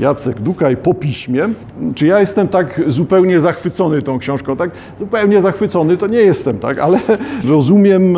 [0.00, 1.48] Jacek Dukaj po piśmie.
[1.94, 4.56] Czy ja jestem tak zupełnie zachwycony tą książką?
[4.56, 7.00] Tak, zupełnie zachwycony to nie jestem, tak, ale
[7.48, 8.16] rozumiem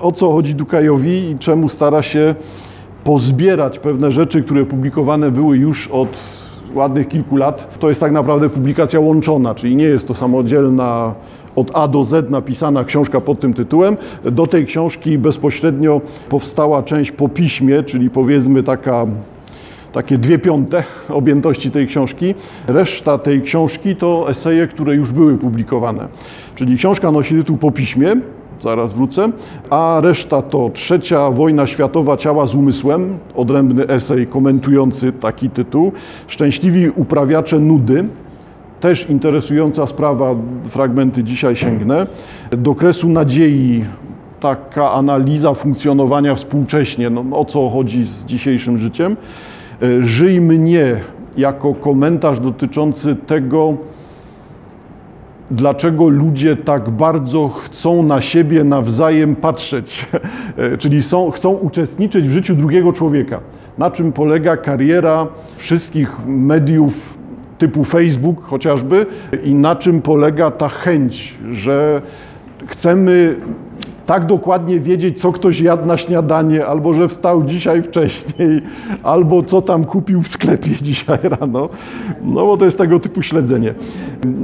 [0.00, 2.34] o co chodzi Dukajowi i czemu stara się
[3.04, 6.08] pozbierać pewne rzeczy, które publikowane były już od
[6.74, 7.78] ładnych kilku lat.
[7.78, 11.14] To jest tak naprawdę publikacja łączona, czyli nie jest to samodzielna
[11.56, 13.96] od A do Z napisana książka pod tym tytułem.
[14.24, 19.06] Do tej książki bezpośrednio powstała część po piśmie, czyli powiedzmy taka
[19.92, 22.34] takie dwie piąte objętości tej książki.
[22.68, 26.08] Reszta tej książki to eseje, które już były publikowane.
[26.54, 28.16] Czyli książka nosi tytuł po piśmie,
[28.62, 29.28] zaraz wrócę,
[29.70, 35.92] a reszta to Trzecia wojna światowa ciała z umysłem, odrębny esej komentujący taki tytuł,
[36.26, 38.04] Szczęśliwi uprawiacze nudy,
[38.80, 40.34] też interesująca sprawa,
[40.68, 42.06] fragmenty dzisiaj sięgnę,
[42.50, 43.84] do kresu nadziei,
[44.40, 49.16] taka analiza funkcjonowania współcześnie, no, o co chodzi z dzisiejszym życiem.
[50.00, 51.00] Żyj mnie
[51.36, 53.76] jako komentarz dotyczący tego,
[55.50, 60.08] dlaczego ludzie tak bardzo chcą na siebie nawzajem patrzeć,
[60.78, 63.40] czyli są, chcą uczestniczyć w życiu drugiego człowieka.
[63.78, 65.26] Na czym polega kariera
[65.56, 67.18] wszystkich mediów
[67.58, 69.06] typu Facebook chociażby
[69.44, 72.02] i na czym polega ta chęć, że
[72.66, 73.36] chcemy
[74.06, 78.62] tak dokładnie wiedzieć, co ktoś jadł na śniadanie, albo że wstał dzisiaj wcześniej,
[79.02, 81.68] albo co tam kupił w sklepie dzisiaj rano.
[82.22, 83.74] No bo to jest tego typu śledzenie.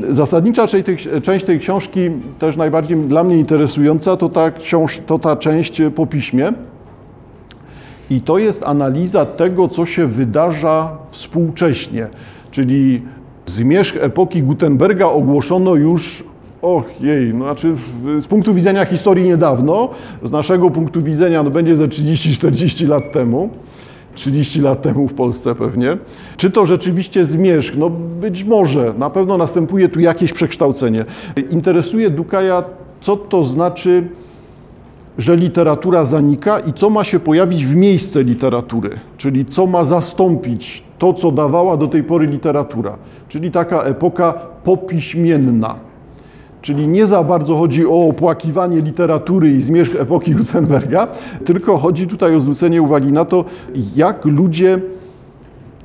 [0.09, 5.19] Zasadnicza część tej, część tej książki, też najbardziej dla mnie interesująca, to ta, książ, to
[5.19, 6.53] ta część po piśmie.
[8.11, 12.07] I to jest analiza tego, co się wydarza współcześnie.
[12.51, 13.03] Czyli
[13.47, 16.25] zmierzch epoki Gutenberga ogłoszono już
[16.63, 17.75] Och jej, no znaczy
[18.19, 19.89] z punktu widzenia historii niedawno,
[20.23, 23.51] z naszego punktu widzenia no będzie ze 30-40 lat temu,
[24.15, 25.97] 30 lat temu w Polsce pewnie.
[26.37, 27.77] Czy to rzeczywiście zmierzch?
[27.77, 31.05] No być może, na pewno następuje tu jakieś przekształcenie.
[31.51, 32.65] Interesuje Dukaja,
[33.01, 34.09] co to znaczy,
[35.19, 40.83] że literatura zanika i co ma się pojawić w miejsce literatury, czyli co ma zastąpić
[40.99, 42.97] to, co dawała do tej pory literatura,
[43.29, 44.33] czyli taka epoka
[44.65, 45.88] popiśmienna.
[46.63, 51.09] Czyli nie za bardzo chodzi o opłakiwanie literatury i zmierzch epoki Gutenberga,
[51.45, 53.45] tylko chodzi tutaj o zwrócenie uwagi na to,
[53.97, 54.81] jak ludzie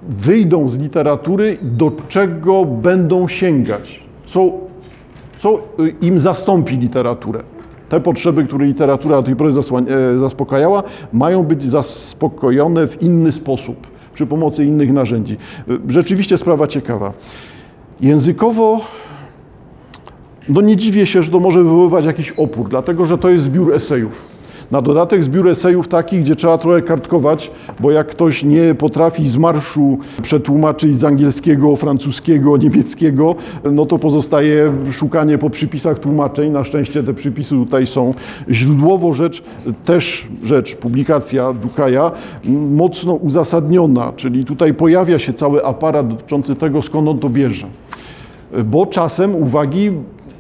[0.10, 4.52] wyjdą z literatury, do czego będą sięgać, co,
[5.38, 5.58] co
[6.02, 7.40] im zastąpi literaturę.
[7.90, 9.52] Te potrzeby, które literatura do tej pory
[10.18, 10.84] zaspokajała,
[11.14, 15.38] mają być zaspokojone w inny sposób, przy pomocy innych narzędzi.
[15.88, 17.14] Rzeczywiście sprawa ciekawa.
[18.02, 18.82] Językowo
[20.50, 23.74] no nie dziwię się, że to może wywoływać jakiś opór, dlatego że to jest zbiór
[23.74, 24.34] esejów.
[24.72, 29.38] Na dodatek zbiór esejów takich, gdzie trzeba trochę kartkować, bo jak ktoś nie potrafi z
[29.38, 33.36] marszu przetłumaczyć z angielskiego, francuskiego, niemieckiego,
[33.72, 36.52] no to pozostaje szukanie po przypisach tłumaczeń.
[36.52, 38.14] Na szczęście te przypisy tutaj są.
[38.50, 39.44] Źródłowo rzecz,
[39.86, 42.12] też rzecz, publikacja Dukaja,
[42.72, 47.68] mocno uzasadniona, czyli tutaj pojawia się cały aparat dotyczący tego, skąd on to bierze.
[48.66, 49.92] Bo czasem uwagi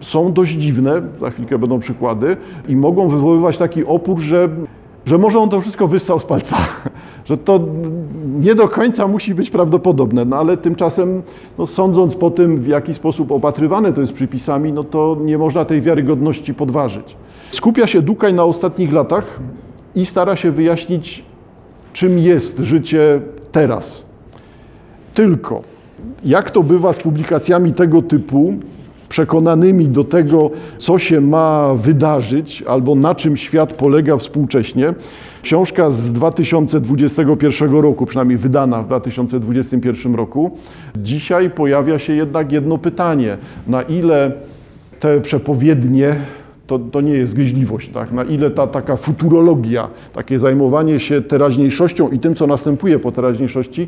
[0.03, 2.37] są dość dziwne, za chwilkę będą przykłady,
[2.67, 4.49] i mogą wywoływać taki opór, że,
[5.05, 6.57] że może on to wszystko wyssał z palca,
[7.25, 7.59] że to
[8.39, 11.21] nie do końca musi być prawdopodobne, no ale tymczasem,
[11.57, 15.65] no, sądząc po tym, w jaki sposób opatrywane to jest przypisami, no to nie można
[15.65, 17.15] tej wiarygodności podważyć.
[17.51, 19.39] Skupia się Dukaj na ostatnich latach
[19.95, 21.23] i stara się wyjaśnić,
[21.93, 23.21] czym jest życie
[23.51, 24.05] teraz.
[25.13, 25.61] Tylko,
[26.25, 28.53] jak to bywa z publikacjami tego typu,
[29.13, 34.93] przekonanymi do tego, co się ma wydarzyć albo na czym świat polega współcześnie.
[35.41, 40.57] Książka z 2021 roku, przynajmniej wydana w 2021 roku.
[40.97, 43.37] Dzisiaj pojawia się jednak jedno pytanie:
[43.67, 44.31] na ile
[44.99, 46.15] te przepowiednie
[46.67, 48.11] to, to nie jest gryźliwość, tak?
[48.11, 53.87] na ile ta taka futurologia, takie zajmowanie się teraźniejszością i tym, co następuje po teraźniejszości,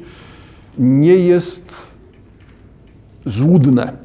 [0.77, 1.73] nie jest
[3.25, 4.04] złudne.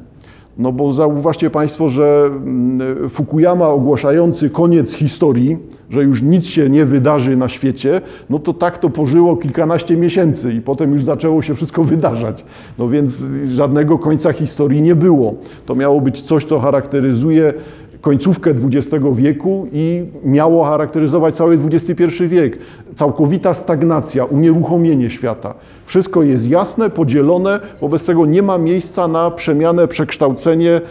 [0.57, 5.57] No bo zauważcie Państwo, że mm, Fukuyama ogłaszający koniec historii,
[5.89, 10.53] że już nic się nie wydarzy na świecie, no to tak to pożyło kilkanaście miesięcy
[10.53, 12.45] i potem już zaczęło się wszystko wydarzać.
[12.79, 15.35] No więc żadnego końca historii nie było.
[15.65, 17.53] To miało być coś, co charakteryzuje
[18.01, 22.57] końcówkę XX wieku i miało charakteryzować cały XXI wiek.
[22.95, 25.53] Całkowita stagnacja, unieruchomienie świata.
[25.85, 30.81] Wszystko jest jasne, podzielone, wobec tego nie ma miejsca na przemianę, przekształcenie,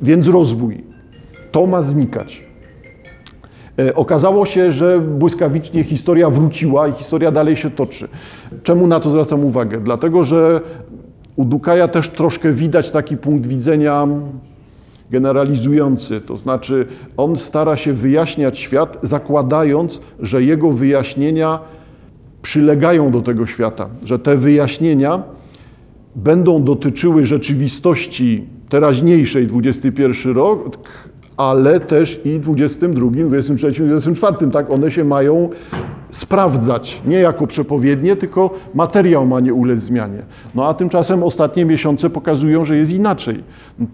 [0.00, 0.84] więc rozwój.
[1.52, 2.46] To ma znikać.
[3.78, 8.08] E, Okazało się, że błyskawicznie historia wróciła i historia dalej się toczy.
[8.62, 9.80] Czemu na to zwracam uwagę?
[9.80, 10.60] Dlatego, że
[11.36, 14.06] u Dukaja też troszkę widać taki punkt widzenia
[15.10, 16.86] generalizujący, to znaczy
[17.16, 21.58] on stara się wyjaśniać świat, zakładając, że jego wyjaśnienia
[22.42, 25.22] przylegają do tego świata, że te wyjaśnienia
[26.16, 30.02] będą dotyczyły rzeczywistości teraźniejszej, XXI
[30.34, 30.78] rok,
[31.36, 35.50] ale też i 22, 23, 24, tak, one się mają
[36.10, 40.22] sprawdzać, nie jako przepowiednie, tylko materiał ma nie ulec zmianie.
[40.54, 43.44] No a tymczasem ostatnie miesiące pokazują, że jest inaczej.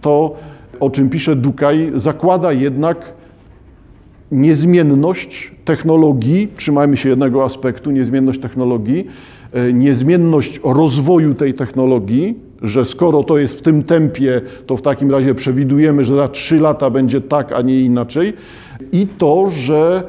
[0.01, 0.37] To,
[0.81, 3.13] o czym pisze Dukaj, zakłada jednak
[4.33, 9.07] niezmienność technologii, trzymajmy się jednego aspektu, niezmienność technologii,
[9.53, 15.11] e, niezmienność rozwoju tej technologii, że skoro to jest w tym tempie, to w takim
[15.11, 18.33] razie przewidujemy, że za trzy lata będzie tak, a nie inaczej.
[18.93, 20.03] I to, że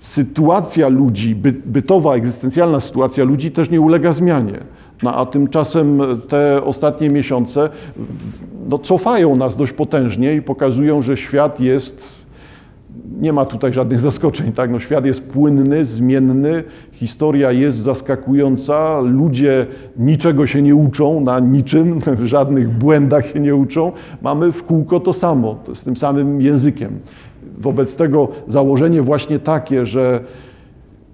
[0.00, 4.58] sytuacja ludzi, by, bytowa, egzystencjalna sytuacja ludzi też nie ulega zmianie.
[5.02, 7.68] No, a tymczasem te ostatnie miesiące
[8.68, 12.18] no, cofają nas dość potężnie i pokazują, że świat jest
[13.20, 14.70] nie ma tutaj żadnych zaskoczeń, tak?
[14.70, 19.66] No, świat jest płynny, zmienny, historia jest zaskakująca, ludzie
[19.96, 23.92] niczego się nie uczą, na niczym, żadnych błędach się nie uczą.
[24.22, 26.98] Mamy w kółko to samo, to z tym samym językiem.
[27.58, 30.20] Wobec tego założenie właśnie takie, że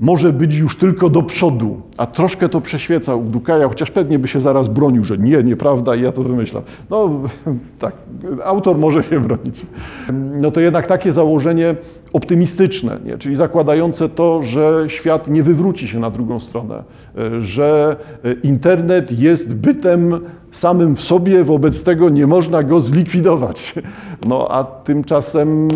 [0.00, 4.28] może być już tylko do przodu, a troszkę to prześwieca u Dukaja, chociaż pewnie by
[4.28, 6.62] się zaraz bronił, że nie, nieprawda i ja to wymyślam.
[6.90, 7.10] No
[7.78, 7.92] tak,
[8.44, 9.66] autor może się bronić.
[10.12, 11.76] No to jednak takie założenie
[12.12, 13.18] optymistyczne, nie?
[13.18, 16.82] czyli zakładające to, że świat nie wywróci się na drugą stronę,
[17.40, 17.96] że
[18.42, 20.20] internet jest bytem
[20.50, 23.74] samym w sobie, wobec tego nie można go zlikwidować.
[24.26, 25.68] No a tymczasem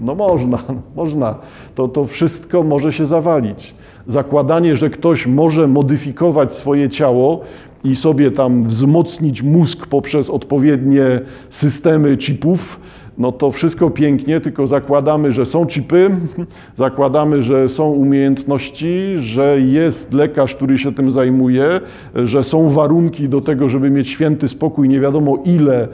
[0.00, 0.58] no można,
[0.96, 1.34] można.
[1.74, 3.74] To, to wszystko może się zawalić.
[4.06, 7.40] Zakładanie, że ktoś może modyfikować swoje ciało
[7.84, 11.20] i sobie tam wzmocnić mózg poprzez odpowiednie
[11.50, 12.80] systemy chipów,
[13.18, 16.10] no to wszystko pięknie, tylko zakładamy, że są chipy,
[16.76, 21.80] zakładamy, że są umiejętności, że jest lekarz, który się tym zajmuje,
[22.14, 25.88] że są warunki do tego, żeby mieć święty spokój, nie wiadomo ile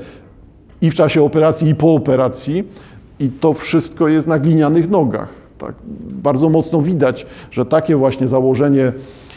[0.82, 2.64] i w czasie operacji, i po operacji.
[3.20, 5.28] I to wszystko jest na glinianych nogach.
[5.58, 5.74] Tak?
[6.22, 8.92] Bardzo mocno widać, że takie właśnie założenie,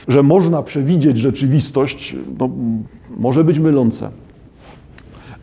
[0.07, 2.49] że można przewidzieć rzeczywistość, no,
[3.17, 4.09] może być mylące.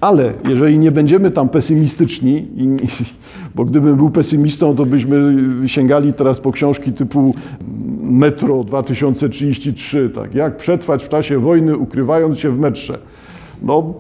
[0.01, 2.49] Ale jeżeli nie będziemy tam pesymistyczni,
[3.55, 7.35] bo gdybym był pesymistą, to byśmy sięgali teraz po książki typu
[8.03, 10.35] Metro 2033, tak?
[10.35, 12.99] jak przetrwać w czasie wojny, ukrywając się w metrze.
[13.63, 13.95] No,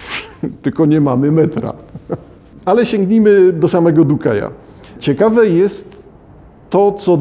[0.62, 1.72] tylko nie mamy metra.
[2.68, 4.50] Ale sięgnijmy do samego Dukaja.
[4.98, 6.02] Ciekawe jest
[6.70, 7.18] to, co,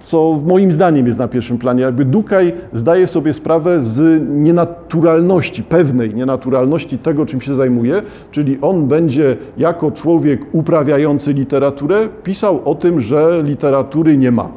[0.00, 1.82] co moim zdaniem jest na pierwszym planie.
[1.82, 8.86] Jakby Dukaj zdaje sobie sprawę z nienaturalności, pewnej nienaturalności tego, czym się zajmuje, czyli on
[8.86, 14.48] będzie jako człowiek uprawiający literaturę pisał o tym, że literatury nie ma,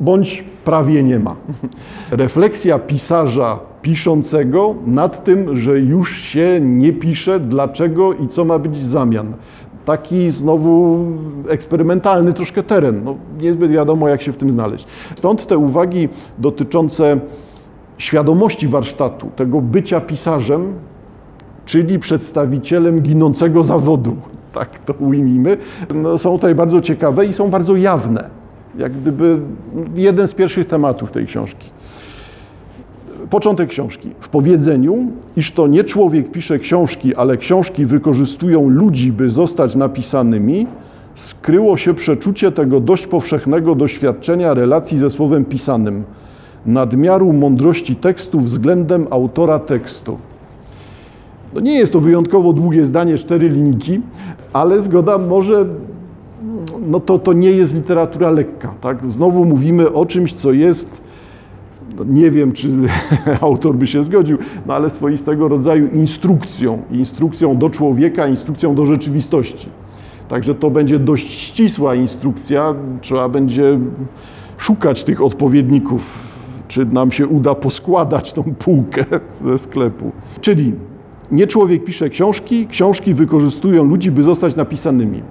[0.00, 1.36] bądź prawie nie ma.
[2.10, 8.78] Refleksja pisarza piszącego nad tym, że już się nie pisze, dlaczego i co ma być
[8.78, 9.34] w zamian.
[9.84, 11.06] Taki znowu
[11.48, 13.04] eksperymentalny troszkę teren.
[13.04, 14.86] No, niezbyt wiadomo, jak się w tym znaleźć.
[15.14, 16.08] Stąd te uwagi
[16.38, 17.20] dotyczące
[17.98, 20.74] świadomości warsztatu, tego bycia pisarzem,
[21.64, 24.16] czyli przedstawicielem ginącego zawodu,
[24.52, 25.56] tak to ujmijmy,
[25.94, 28.30] no, są tutaj bardzo ciekawe i są bardzo jawne.
[28.78, 29.38] Jak gdyby
[29.94, 31.70] jeden z pierwszych tematów tej książki.
[33.32, 34.10] Początek książki.
[34.20, 40.66] W powiedzeniu, iż to nie człowiek pisze książki, ale książki wykorzystują ludzi, by zostać napisanymi,
[41.14, 46.04] skryło się przeczucie tego dość powszechnego doświadczenia relacji ze słowem pisanym,
[46.66, 50.18] nadmiaru mądrości tekstu względem autora tekstu.
[51.54, 54.00] No nie jest to wyjątkowo długie zdanie, cztery linijki,
[54.52, 55.66] ale zgoda może
[56.86, 58.74] no to, to nie jest literatura lekka.
[58.80, 59.06] Tak?
[59.06, 61.01] Znowu mówimy o czymś, co jest
[62.06, 62.68] nie wiem, czy
[63.40, 69.68] autor by się zgodził, no ale swoistego rodzaju instrukcją, instrukcją do człowieka, instrukcją do rzeczywistości.
[70.28, 73.78] Także to będzie dość ścisła instrukcja, trzeba będzie
[74.58, 76.18] szukać tych odpowiedników,
[76.68, 79.04] czy nam się uda poskładać tą półkę
[79.46, 80.12] ze sklepu.
[80.40, 80.72] Czyli
[81.32, 85.22] nie człowiek pisze książki, książki wykorzystują ludzi, by zostać napisanymi.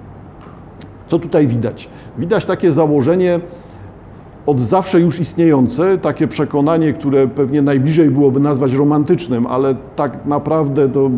[1.08, 1.88] Co tutaj widać?
[2.18, 3.40] Widać takie założenie,
[4.46, 10.88] od zawsze już istniejące, takie przekonanie, które pewnie najbliżej byłoby nazwać romantycznym, ale tak naprawdę
[10.88, 11.10] to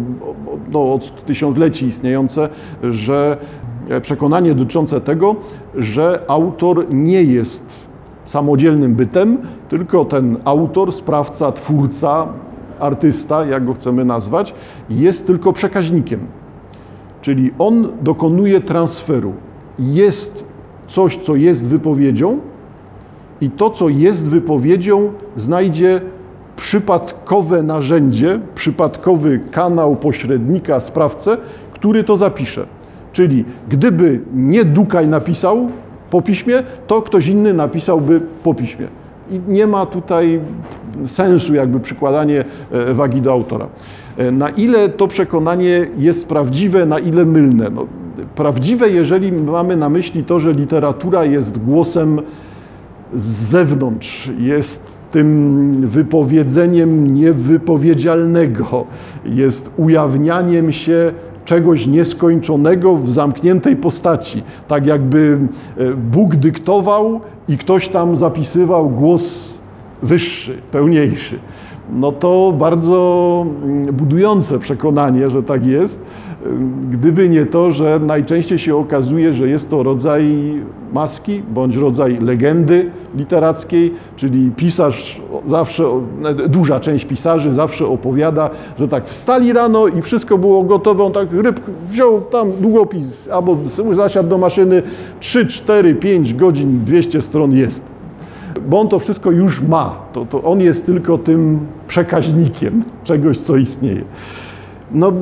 [0.73, 2.49] no, od tysiącleci istniejące,
[2.83, 3.37] że
[4.03, 5.37] przekonanie dotyczące tego,
[5.75, 7.65] że autor nie jest
[8.25, 9.39] samodzielnym bytem,
[9.69, 12.27] tylko ten autor, sprawca, twórca,
[12.81, 14.55] artysta, jak go chcemy nazwać,
[14.91, 16.21] jest tylko przekaźnikiem.
[17.21, 19.33] Czyli on dokonuje transferu.
[19.79, 20.45] Jest
[20.87, 22.39] coś, co jest wypowiedzią,
[23.41, 26.01] i to, co jest wypowiedzią, znajdzie
[26.57, 31.37] przypadkowe narzędzie, przypadkowy kanał pośrednika, sprawcę,
[31.73, 32.67] który to zapisze.
[33.13, 35.69] Czyli gdyby nie Dukaj napisał
[36.11, 38.87] po piśmie, to ktoś inny napisałby po piśmie.
[39.31, 40.41] I nie ma tutaj
[41.07, 43.67] sensu jakby przykładanie e, wagi do autora.
[44.17, 47.71] E, na ile to przekonanie jest prawdziwe, na ile mylne?
[47.71, 47.87] No,
[48.35, 52.21] prawdziwe, jeżeli mamy na myśli to, że literatura jest głosem
[53.17, 58.85] z zewnątrz, jest tym wypowiedzeniem niewypowiedzialnego,
[59.25, 61.13] jest ujawnianiem się
[61.45, 64.43] czegoś nieskończonego w zamkniętej postaci.
[64.69, 65.39] Tak jakby
[65.77, 69.55] e, Bóg dyktował i ktoś tam zapisywał głos
[70.03, 71.39] wyższy, pełniejszy.
[71.93, 76.01] No to bardzo mm, budujące przekonanie, że tak jest.
[76.91, 80.55] Gdyby nie to, że najczęściej się okazuje, że jest to rodzaj
[80.93, 85.85] maski bądź rodzaj legendy literackiej, czyli pisarz zawsze,
[86.49, 91.29] duża część pisarzy zawsze opowiada, że tak wstali rano i wszystko było gotowe, on tak
[91.33, 93.59] ryb wziął tam długopis albo
[93.91, 94.83] zasiadł do maszyny,
[95.21, 97.94] 3, 4, 5 godzin, 200 stron jest.
[98.69, 101.59] Bo on to wszystko już ma, to, to on jest tylko tym
[101.89, 104.05] przekaźnikiem czegoś, co istnieje
[104.95, 105.13] no,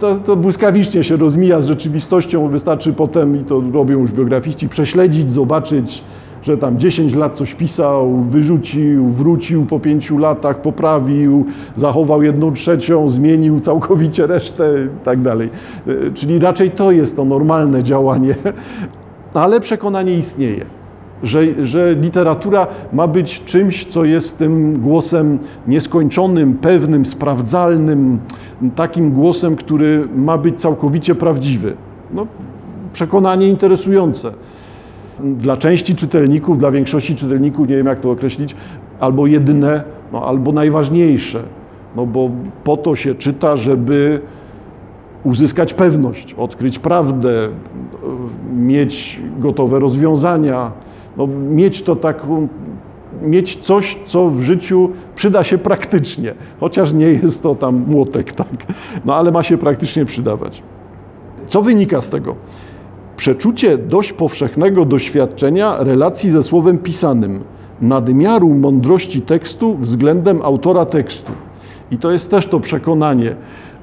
[0.00, 2.48] to, to, błyskawicznie się rozmija z rzeczywistością.
[2.48, 6.04] Wystarczy potem, i to robią już biografiści, prześledzić, zobaczyć,
[6.42, 11.44] że tam 10 lat coś pisał, wyrzucił, wrócił po pięciu latach, poprawił,
[11.76, 15.50] zachował jedną trzecią, zmienił całkowicie resztę i tak dalej.
[15.86, 18.34] E, czyli raczej to jest to normalne działanie,
[19.34, 20.75] ale przekonanie istnieje
[21.22, 28.18] że, że literatura ma być czymś, co jest tym głosem nieskończonym, pewnym, sprawdzalnym,
[28.74, 31.74] takim głosem, który ma być całkowicie prawdziwy.
[32.14, 32.26] No,
[32.92, 34.32] przekonanie interesujące.
[35.20, 38.56] Dla części czytelników, dla większości czytelników, nie wiem jak to określić,
[39.00, 41.42] albo jedyne, no, albo najważniejsze.
[41.96, 42.30] No bo
[42.64, 44.20] po to się czyta, żeby
[45.24, 47.48] uzyskać pewność, odkryć prawdę,
[48.56, 50.72] mieć gotowe rozwiązania,
[51.16, 52.48] no, mieć to taką,
[53.22, 58.66] mieć coś, co w życiu przyda się praktycznie, chociaż nie jest to tam młotek, tak,
[59.04, 60.62] no ale ma się praktycznie przydawać.
[61.48, 62.34] Co wynika z tego?
[63.16, 67.40] Przeczucie dość powszechnego doświadczenia relacji ze słowem pisanym,
[67.80, 71.32] nadmiaru mądrości tekstu względem autora tekstu.
[71.90, 73.36] I to jest też to przekonanie.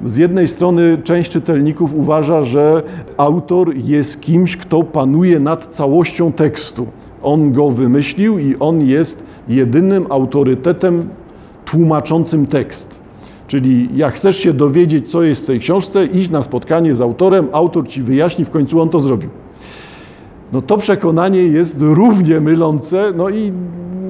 [0.06, 2.84] Z jednej strony część czytelników uważa, że
[3.18, 6.88] autor jest kimś, kto panuje nad całością tekstu.
[7.24, 11.10] On go wymyślił i on jest jedynym autorytetem
[11.66, 12.96] tłumaczącym tekst.
[13.48, 17.48] Czyli jak chcesz się dowiedzieć, co jest w tej książce, idź na spotkanie z autorem,
[17.52, 19.30] autor ci wyjaśni, w końcu on to zrobił.
[20.54, 23.52] No to przekonanie jest równie mylące, no i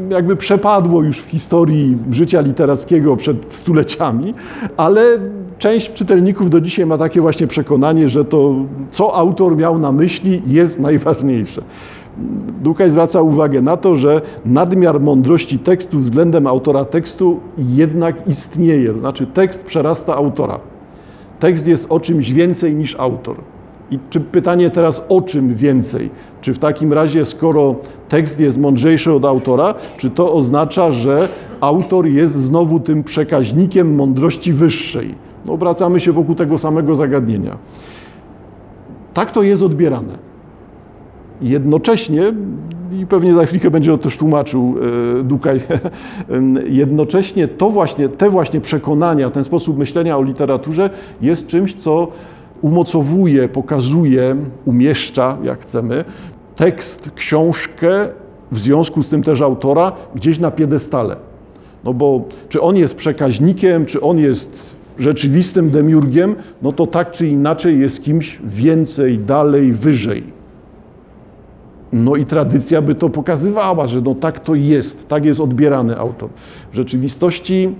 [0.09, 4.33] jakby przepadło już w historii życia literackiego przed stuleciami,
[4.77, 5.03] ale
[5.57, 8.55] część czytelników do dzisiaj ma takie właśnie przekonanie, że to,
[8.91, 11.61] co autor miał na myśli, jest najważniejsze.
[12.63, 18.93] Dukaj zwraca uwagę na to, że nadmiar mądrości tekstu względem autora tekstu jednak istnieje.
[18.93, 20.59] To znaczy tekst przerasta autora.
[21.39, 23.35] Tekst jest o czymś więcej niż autor.
[23.91, 26.09] I czy pytanie teraz o czym więcej?
[26.41, 27.75] Czy w takim razie, skoro
[28.09, 31.29] tekst jest mądrzejszy od autora, czy to oznacza, że
[31.61, 35.15] autor jest znowu tym przekaźnikiem mądrości wyższej?
[35.45, 37.57] No, obracamy się wokół tego samego zagadnienia.
[39.13, 40.32] Tak to jest odbierane.
[41.41, 42.33] Jednocześnie,
[42.99, 44.75] i pewnie za chwilkę będzie to też tłumaczył
[45.19, 45.61] e, Dukaj,
[46.69, 50.89] jednocześnie to właśnie, te właśnie przekonania, ten sposób myślenia o literaturze
[51.21, 52.07] jest czymś, co
[52.61, 54.35] umocowuje, pokazuje,
[54.65, 56.05] umieszcza, jak chcemy,
[56.55, 58.07] tekst, książkę,
[58.51, 61.15] w związku z tym też autora, gdzieś na piedestale.
[61.83, 67.27] No bo czy on jest przekaźnikiem, czy on jest rzeczywistym demiurgiem, no to tak czy
[67.27, 70.23] inaczej jest kimś więcej, dalej, wyżej.
[71.93, 76.29] No i tradycja by to pokazywała, że no tak to jest, tak jest odbierany autor.
[76.71, 77.75] W rzeczywistości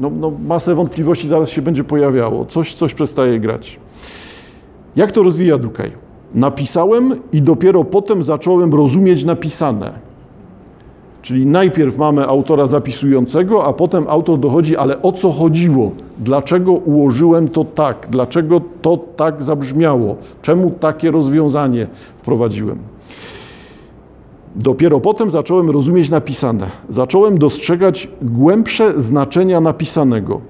[0.00, 3.80] no, no masę wątpliwości zaraz się będzie pojawiało, coś, coś przestaje grać.
[4.96, 5.92] Jak to rozwija Dukaj?
[6.34, 9.92] Napisałem i dopiero potem zacząłem rozumieć napisane.
[11.22, 15.90] Czyli najpierw mamy autora zapisującego, a potem autor dochodzi, ale o co chodziło?
[16.18, 18.06] Dlaczego ułożyłem to tak?
[18.10, 20.16] Dlaczego to tak zabrzmiało?
[20.42, 21.86] Czemu takie rozwiązanie
[22.18, 22.78] wprowadziłem?
[24.56, 26.66] Dopiero potem zacząłem rozumieć napisane.
[26.88, 30.40] Zacząłem dostrzegać głębsze znaczenia napisanego.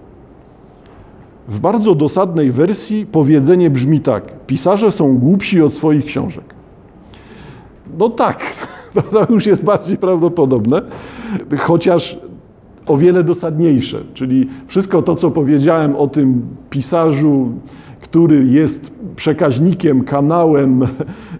[1.49, 6.54] W bardzo dosadnej wersji powiedzenie brzmi tak: Pisarze są głupsi od swoich książek.
[7.99, 8.40] No tak,
[9.11, 10.83] to już jest bardziej prawdopodobne,
[11.59, 12.19] chociaż
[12.87, 14.00] o wiele dosadniejsze.
[14.14, 17.52] Czyli wszystko to, co powiedziałem o tym pisarzu,
[18.00, 20.87] który jest przekaźnikiem, kanałem,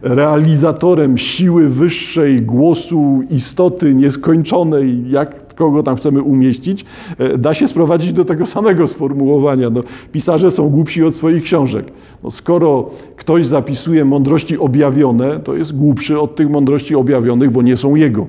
[0.03, 6.85] realizatorem siły wyższej, głosu istoty nieskończonej, jak kogo tam chcemy umieścić,
[7.19, 9.71] e, da się sprowadzić do tego samego sformułowania.
[9.71, 9.81] No,
[10.13, 11.93] pisarze są głupsi od swoich książek.
[12.23, 17.77] No, skoro ktoś zapisuje mądrości objawione, to jest głupszy od tych mądrości objawionych, bo nie
[17.77, 18.27] są jego.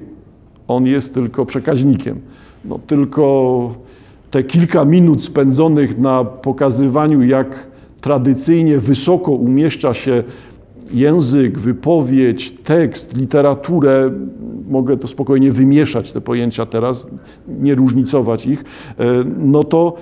[0.68, 2.20] On jest tylko przekaźnikiem.
[2.66, 3.72] No, tylko
[4.32, 7.71] te kilka minut spędzonych na pokazywaniu, jak
[8.02, 10.24] tradycyjnie wysoko umieszcza się
[10.94, 14.12] język, wypowiedź, tekst, literaturę,
[14.70, 17.08] mogę to spokojnie wymieszać te pojęcia teraz,
[17.48, 18.64] nie różnicować ich,
[19.00, 19.06] e,
[19.38, 19.96] no to,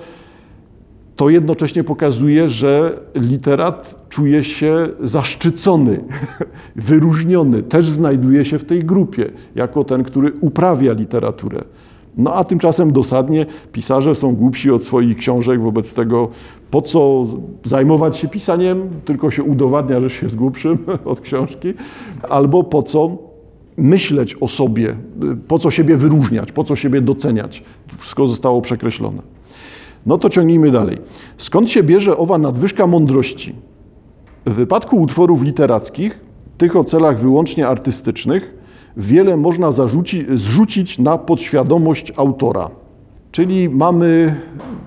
[1.16, 6.00] to jednocześnie pokazuje, że literat czuje się zaszczycony,
[6.76, 11.64] wyróżniony, też znajduje się w tej grupie, jako ten, który uprawia literaturę.
[12.16, 16.28] No a tymczasem dosadnie pisarze są głupsi od swoich książek, wobec tego
[16.70, 17.24] po co
[17.64, 21.74] zajmować się pisaniem, tylko się udowadnia, że się jest głupszym od książki,
[22.28, 23.18] albo po co
[23.76, 24.96] myśleć o sobie,
[25.48, 27.62] po co siebie wyróżniać, po co siebie doceniać.
[27.98, 29.22] Wszystko zostało przekreślone.
[30.06, 30.98] No to ciągnijmy dalej.
[31.36, 33.54] Skąd się bierze owa nadwyżka mądrości?
[34.46, 36.20] W wypadku utworów literackich,
[36.58, 38.54] tych o celach wyłącznie artystycznych,
[38.96, 42.70] wiele można zarzuci, zrzucić na podświadomość autora.
[43.32, 44.34] Czyli mamy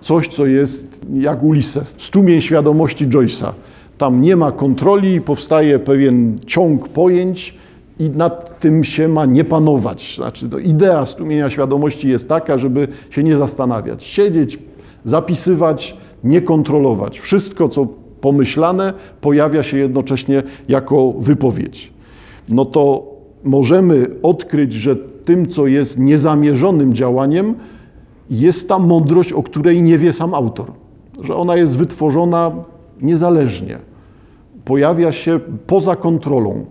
[0.01, 3.51] coś, co jest jak Ulises, strumień świadomości Joyce'a.
[3.97, 7.55] Tam nie ma kontroli, powstaje pewien ciąg pojęć
[7.99, 10.15] i nad tym się ma nie panować.
[10.15, 14.59] Znaczy, to idea strumienia świadomości jest taka, żeby się nie zastanawiać, siedzieć,
[15.05, 17.19] zapisywać, nie kontrolować.
[17.19, 17.87] Wszystko, co
[18.21, 21.91] pomyślane, pojawia się jednocześnie jako wypowiedź.
[22.49, 23.13] No to
[23.43, 27.55] możemy odkryć, że tym, co jest niezamierzonym działaniem,
[28.29, 30.71] jest ta mądrość, o której nie wie sam autor,
[31.21, 32.51] że ona jest wytworzona
[33.01, 33.77] niezależnie,
[34.65, 36.65] pojawia się poza kontrolą.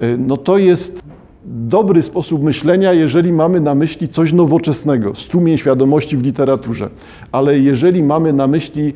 [0.00, 1.02] E, no to jest
[1.44, 6.90] dobry sposób myślenia, jeżeli mamy na myśli coś nowoczesnego, strumień świadomości w literaturze,
[7.32, 8.94] ale jeżeli mamy na myśli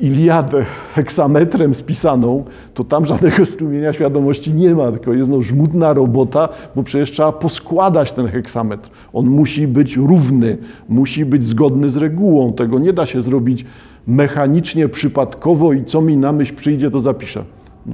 [0.00, 6.48] Iliadę heksametrem spisaną, to tam żadnego strumienia świadomości nie ma, tylko jest no żmudna robota,
[6.76, 8.90] bo przecież trzeba poskładać ten heksametr.
[9.12, 10.58] On musi być równy,
[10.88, 12.52] musi być zgodny z regułą.
[12.52, 13.64] Tego nie da się zrobić
[14.06, 17.44] mechanicznie, przypadkowo i co mi na myśl przyjdzie, to zapiszę.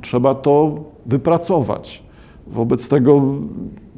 [0.02, 2.02] Trzeba to wypracować.
[2.46, 3.22] Wobec tego,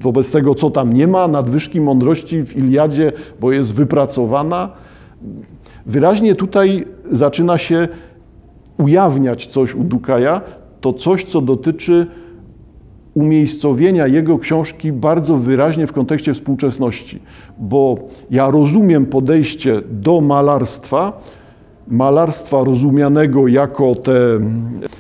[0.01, 4.71] wobec tego, co tam nie ma, nadwyżki mądrości w Iliadzie, bo jest wypracowana,
[5.87, 7.89] Wyraźnie tutaj zaczyna się
[8.79, 10.41] ujawniać coś u Dukaja,
[10.81, 12.07] to coś, co dotyczy
[13.15, 17.21] umiejscowienia jego książki bardzo wyraźnie w kontekście współczesności,
[17.59, 17.99] bo
[18.31, 21.21] ja rozumiem podejście do malarstwa,
[21.89, 24.13] malarstwa rozumianego jako te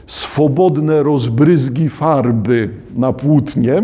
[0.07, 3.83] swobodne rozbryzgi farby na płótnie,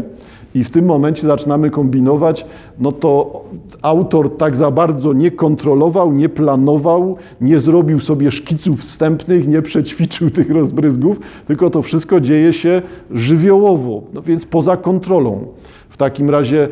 [0.54, 2.46] i w tym momencie zaczynamy kombinować,
[2.78, 3.44] no to
[3.82, 10.30] autor tak za bardzo nie kontrolował, nie planował, nie zrobił sobie szkiców wstępnych, nie przećwiczył
[10.30, 15.46] tych rozbryzgów, tylko to wszystko dzieje się żywiołowo, no więc poza kontrolą.
[15.88, 16.68] W takim razie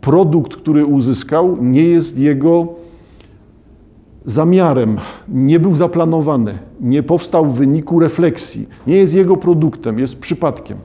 [0.00, 2.66] produkt, który uzyskał, nie jest jego
[4.26, 4.96] zamiarem,
[5.28, 10.78] nie był zaplanowany, nie powstał w wyniku refleksji, nie jest jego produktem, jest przypadkiem.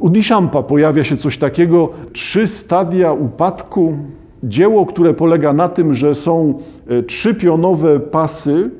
[0.00, 3.94] U Duchampa pojawia się coś takiego, trzy stadia upadku,
[4.42, 6.58] dzieło, które polega na tym, że są
[6.88, 8.70] e, trzy pionowe pasy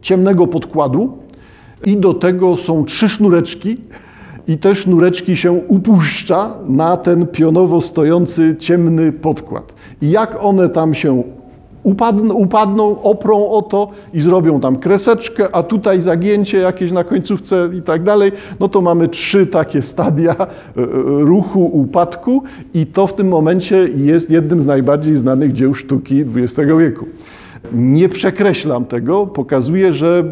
[0.00, 1.18] ciemnego podkładu
[1.86, 3.76] i do tego są trzy sznureczki
[4.48, 9.72] i te sznureczki się upuszcza na ten pionowo stojący ciemny podkład.
[10.02, 11.22] I jak one tam się
[11.82, 17.68] upadną, upadną, oprą o to i zrobią tam kreseczkę, a tutaj zagięcie jakieś na końcówce
[17.78, 20.86] i tak dalej, no to mamy trzy takie stadia e, e,
[21.20, 22.42] ruchu, upadku
[22.74, 27.06] i to w tym momencie jest jednym z najbardziej znanych dzieł sztuki XX wieku.
[27.72, 30.24] Nie przekreślam tego, pokazuję, że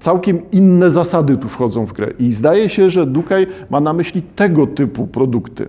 [0.00, 4.22] całkiem inne zasady tu wchodzą w grę i zdaje się, że Dukaj ma na myśli
[4.22, 5.68] tego typu produkty.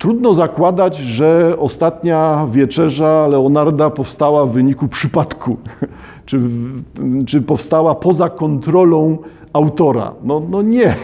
[0.00, 5.56] Trudno zakładać, że ostatnia wieczerza Leonarda powstała w wyniku przypadku,
[6.26, 6.40] czy,
[7.26, 9.18] czy powstała poza kontrolą
[9.52, 10.12] autora.
[10.24, 10.94] No, no nie.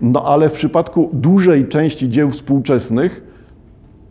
[0.00, 3.22] No ale w przypadku dużej części dzieł współczesnych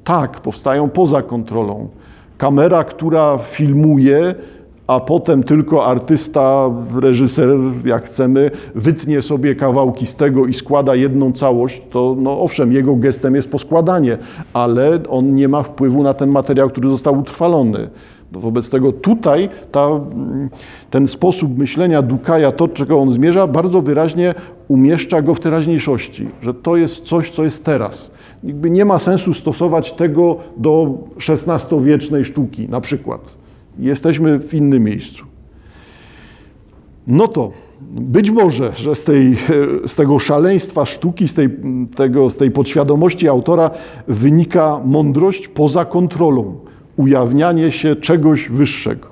[0.04, 1.88] tak, powstają poza kontrolą.
[2.38, 4.36] Kamera, która filmuje,
[4.88, 6.70] a potem tylko artysta,
[7.02, 7.50] reżyser,
[7.86, 12.96] jak chcemy, wytnie sobie kawałki z tego i składa jedną całość, to no owszem, jego
[12.96, 14.18] gestem jest poskładanie,
[14.54, 17.90] ale on nie ma wpływu na ten materiał, który został utrwalony.
[18.32, 19.90] No wobec tego tutaj ta,
[20.90, 24.36] ten sposób myślenia Dukaja, to, czego on zmierza, bardzo wyraźnie
[24.68, 28.12] umieszcza go w teraźniejszości, że to jest coś, co jest teraz.
[28.44, 30.94] Jakby nie ma sensu stosować tego do
[31.30, 33.47] XVI-wiecznej sztuki na przykład.
[33.80, 35.26] Jesteśmy w innym miejscu.
[37.08, 39.38] No to być może, że z, tej,
[39.88, 41.50] z tego szaleństwa sztuki, z tej,
[41.96, 43.72] tego, z tej podświadomości autora
[44.08, 46.56] wynika mądrość poza kontrolą,
[46.98, 49.08] ujawnianie się czegoś wyższego.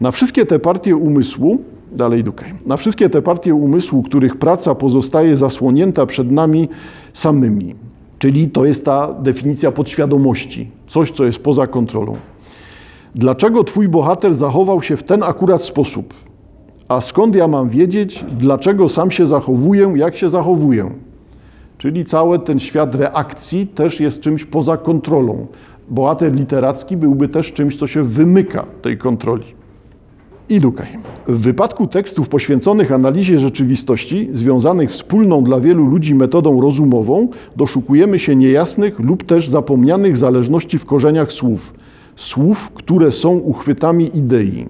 [0.00, 1.58] Na wszystkie te partie umysłu,
[1.92, 6.68] dalej Dukaj, na wszystkie te partie umysłu, których praca pozostaje zasłonięta przed nami
[7.12, 7.74] samymi,
[8.18, 12.16] czyli to jest ta definicja podświadomości, coś, co jest poza kontrolą.
[13.14, 16.14] Dlaczego twój bohater zachował się w ten akurat sposób?
[16.88, 20.90] A skąd ja mam wiedzieć, dlaczego sam się zachowuję, jak się zachowuję?
[21.78, 25.46] Czyli cały ten świat reakcji też jest czymś poza kontrolą.
[25.88, 29.44] Bohater literacki byłby też czymś, co się wymyka tej kontroli.
[30.48, 30.88] I Dukaj.
[31.28, 38.36] W wypadku tekstów poświęconych analizie rzeczywistości, związanych wspólną dla wielu ludzi metodą rozumową, doszukujemy się
[38.36, 41.74] niejasnych lub też zapomnianych zależności w korzeniach słów.
[42.22, 44.66] Słów, które są uchwytami idei.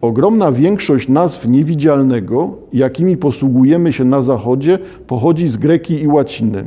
[0.00, 6.64] Ogromna większość nazw niewidzialnego, jakimi posługujemy się na Zachodzie, pochodzi z greki i łaciny.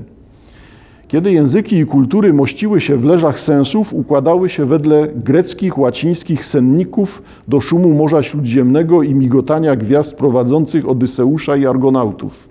[1.08, 7.22] Kiedy języki i kultury mościły się w leżach sensów, układały się wedle greckich, łacińskich senników
[7.48, 12.50] do szumu Morza Śródziemnego i migotania gwiazd prowadzących Odyseusza i Argonautów.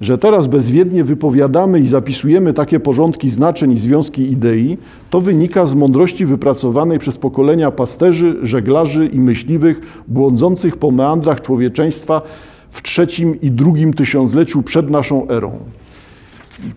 [0.00, 4.78] Że teraz bezwiednie wypowiadamy i zapisujemy takie porządki znaczeń i związki idei,
[5.10, 12.22] to wynika z mądrości wypracowanej przez pokolenia pasterzy, żeglarzy i myśliwych błądzących po meandrach człowieczeństwa
[12.70, 15.58] w trzecim i drugim tysiącleciu przed naszą erą.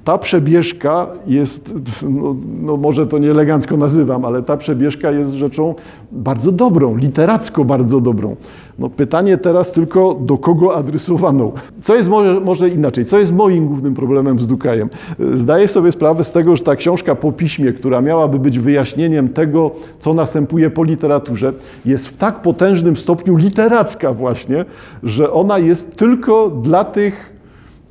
[0.04, 1.74] Ta przebieżka jest,
[2.10, 5.76] no, no, może to nie elegancko nazywam, ale ta przebieżka jest rzeczą
[6.12, 8.36] bardzo dobrą, literacko bardzo dobrą.
[8.80, 11.52] No pytanie teraz tylko, do kogo adresowaną?
[11.82, 13.06] Co jest może, może inaczej?
[13.06, 14.90] Co jest moim głównym problemem z Dukajem?
[15.34, 19.72] Zdaję sobie sprawę z tego, że ta książka po piśmie, która miałaby być wyjaśnieniem tego,
[20.00, 21.54] co następuje po literaturze,
[21.86, 24.66] jest w tak potężnym stopniu literacka właśnie,
[25.04, 27.29] że ona jest tylko dla tych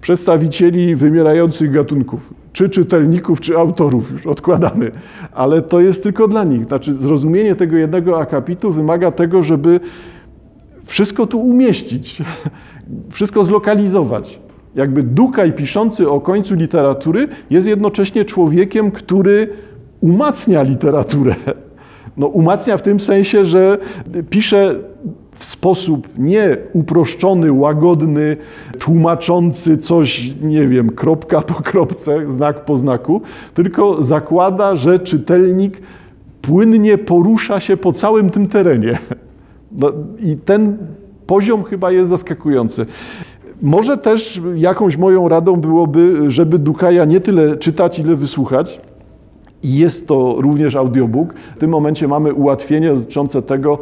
[0.01, 4.91] przedstawicieli wymierających gatunków, czy czytelników, czy autorów, już odkładamy,
[5.33, 6.65] ale to jest tylko dla nich.
[6.65, 9.81] Znaczy, zrozumienie tego jednego akapitu wymaga tego, żeby
[10.85, 12.23] wszystko tu umieścić,
[13.11, 14.41] wszystko zlokalizować.
[14.75, 19.49] Jakby Dukaj piszący o końcu literatury jest jednocześnie człowiekiem, który
[20.01, 21.35] umacnia literaturę.
[22.17, 23.79] No, umacnia w tym sensie, że
[24.31, 24.75] pisze
[25.39, 28.37] w sposób nie uproszczony, łagodny,
[28.79, 33.21] tłumaczący coś, nie wiem, kropka po kropce, znak po znaku,
[33.55, 35.81] tylko zakłada, że czytelnik
[36.43, 38.99] płynnie porusza się po całym tym terenie.
[39.73, 40.77] No, I ten
[41.27, 42.87] poziom chyba jest zaskakujący.
[43.63, 48.81] Może też jakąś moją radą byłoby, żeby Dukaja nie tyle czytać, ile wysłuchać.
[49.63, 51.35] I jest to również audiobook.
[51.57, 53.79] W tym momencie mamy ułatwienie dotyczące tego,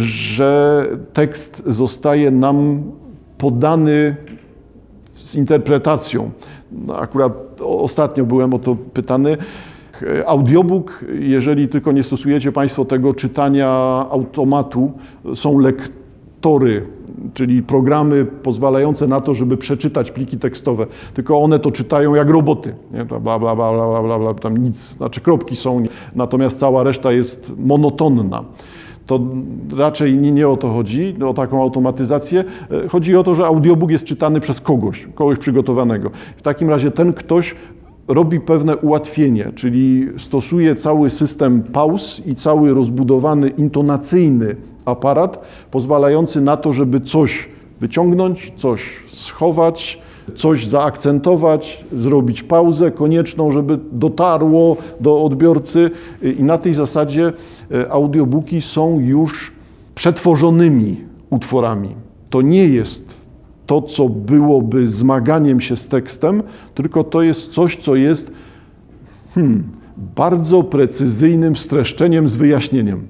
[0.00, 2.82] że tekst zostaje nam
[3.38, 4.16] podany
[5.14, 6.30] z interpretacją.
[6.72, 9.36] No akurat ostatnio byłem o to pytany.
[10.26, 13.68] Audiobook, jeżeli tylko nie stosujecie Państwo tego czytania
[14.10, 14.92] automatu,
[15.34, 16.86] są lektory,
[17.34, 20.86] czyli programy pozwalające na to, żeby przeczytać pliki tekstowe.
[21.14, 22.74] Tylko one to czytają jak roboty.
[22.92, 23.04] Nie?
[23.04, 27.52] Bla, bla, bla, bla, bla, bla, tam nic, znaczy kropki są, natomiast cała reszta jest
[27.58, 28.44] monotonna
[29.10, 29.20] to
[29.76, 32.44] raczej nie, nie o to chodzi, o taką automatyzację.
[32.84, 36.10] E, chodzi o to, że audiobook jest czytany przez kogoś, kogoś przygotowanego.
[36.36, 37.54] W takim razie ten ktoś
[38.08, 46.56] robi pewne ułatwienie, czyli stosuje cały system pauz i cały rozbudowany intonacyjny aparat, pozwalający na
[46.56, 47.48] to, żeby coś
[47.80, 49.98] wyciągnąć, coś schować,
[50.34, 55.90] coś zaakcentować, zrobić pauzę konieczną, żeby dotarło do odbiorcy
[56.38, 57.32] i na tej zasadzie
[57.90, 59.52] audiobooki są już
[59.94, 60.96] przetworzonymi
[61.30, 61.88] utworami.
[62.30, 63.20] To nie jest
[63.66, 66.42] to, co byłoby zmaganiem się z tekstem,
[66.74, 68.30] tylko to jest coś, co jest
[69.34, 69.64] Hmm,
[70.16, 73.08] bardzo precyzyjnym streszczeniem z wyjaśnieniem.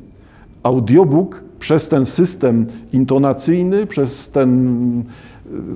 [0.62, 5.05] Audiobook przez ten system intonacyjny, przez ten y,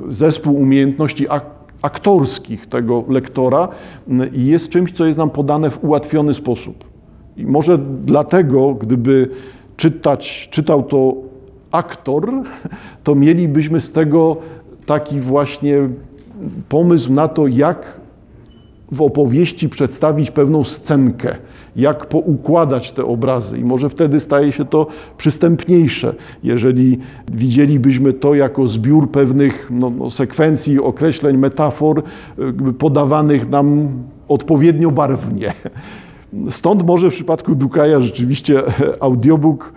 [0.08, 1.26] zespół umiejętności
[1.82, 3.68] aktorskich tego lektora
[4.32, 6.93] jest czymś, co jest nam podane w ułatwiony sposób.
[7.36, 9.30] I może dlatego, gdyby
[9.76, 11.14] czytać, czytał to
[11.70, 12.32] aktor,
[13.04, 14.36] to mielibyśmy z tego
[14.86, 15.88] taki właśnie
[16.68, 18.04] pomysł na to, jak
[18.92, 21.36] w opowieści przedstawić pewną scenkę,
[21.76, 23.58] jak poukładać te obrazy.
[23.58, 26.98] I może wtedy staje się to przystępniejsze, jeżeli
[27.32, 32.02] widzielibyśmy to jako zbiór pewnych no, no, sekwencji, określeń, metafor
[32.78, 33.88] podawanych nam
[34.28, 35.52] odpowiednio barwnie.
[36.50, 38.62] Stąd może w przypadku Dukaja rzeczywiście
[39.00, 39.72] audiobook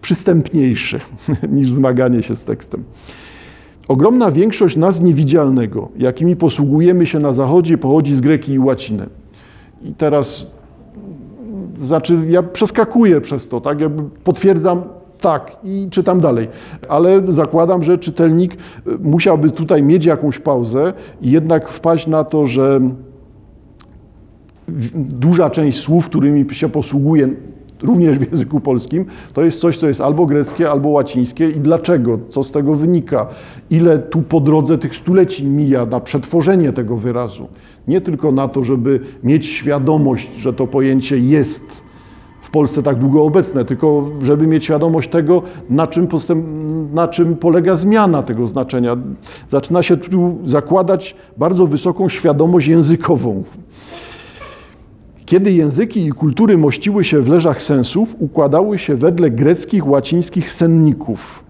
[0.00, 1.00] przystępniejszy
[1.52, 2.84] niż zmaganie się z tekstem.
[3.88, 9.06] Ogromna większość nazw niewidzialnego, jakimi posługujemy się na Zachodzie, pochodzi z greki i łaciny.
[9.82, 10.46] I teraz,
[11.82, 13.80] znaczy, ja przeskakuję przez to, tak?
[13.80, 14.82] Jakby potwierdzam
[15.20, 16.48] tak i czytam dalej.
[16.88, 18.56] Ale zakładam, że czytelnik
[19.00, 22.80] musiałby tutaj mieć jakąś pauzę i jednak wpaść na to, że
[24.94, 27.28] duża część słów, którymi się posługuje,
[27.82, 32.18] również w języku polskim, to jest coś, co jest albo greckie, albo łacińskie i dlaczego,
[32.28, 33.26] co z tego wynika,
[33.70, 37.48] ile tu po drodze tych stuleci mija na przetworzenie tego wyrazu.
[37.88, 41.86] Nie tylko na to, żeby mieć świadomość, że to pojęcie jest
[42.40, 46.46] w Polsce tak długo obecne, tylko żeby mieć świadomość tego, na czym, postęp,
[46.94, 48.96] na czym polega zmiana tego znaczenia.
[49.48, 53.42] Zaczyna się tu zakładać bardzo wysoką świadomość językową.
[55.26, 61.44] Kiedy języki i kultury mościły się w leżach sensów, układały się wedle greckich, łacińskich senników.